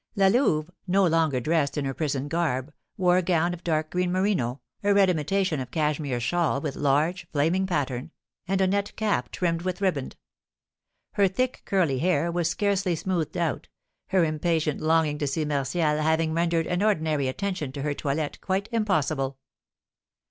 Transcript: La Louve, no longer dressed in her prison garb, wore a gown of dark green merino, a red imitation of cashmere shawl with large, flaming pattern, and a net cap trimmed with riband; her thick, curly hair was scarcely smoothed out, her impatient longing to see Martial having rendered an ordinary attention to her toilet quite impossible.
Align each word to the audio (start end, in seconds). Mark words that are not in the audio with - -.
La 0.15 0.29
Louve, 0.29 0.71
no 0.87 1.05
longer 1.05 1.39
dressed 1.39 1.77
in 1.77 1.85
her 1.85 1.93
prison 1.93 2.27
garb, 2.27 2.73
wore 2.97 3.17
a 3.17 3.21
gown 3.21 3.53
of 3.53 3.63
dark 3.63 3.91
green 3.91 4.11
merino, 4.11 4.59
a 4.83 4.95
red 4.95 5.11
imitation 5.11 5.59
of 5.59 5.69
cashmere 5.69 6.19
shawl 6.19 6.59
with 6.59 6.75
large, 6.75 7.27
flaming 7.31 7.67
pattern, 7.67 8.09
and 8.47 8.61
a 8.61 8.65
net 8.65 8.91
cap 8.95 9.31
trimmed 9.31 9.61
with 9.61 9.79
riband; 9.79 10.15
her 11.11 11.27
thick, 11.27 11.61
curly 11.65 11.99
hair 11.99 12.31
was 12.31 12.49
scarcely 12.49 12.95
smoothed 12.95 13.37
out, 13.37 13.67
her 14.07 14.23
impatient 14.25 14.81
longing 14.81 15.19
to 15.19 15.27
see 15.27 15.45
Martial 15.45 15.81
having 16.01 16.33
rendered 16.33 16.65
an 16.65 16.81
ordinary 16.81 17.27
attention 17.27 17.71
to 17.71 17.83
her 17.83 17.93
toilet 17.93 18.41
quite 18.41 18.67
impossible. 18.71 19.37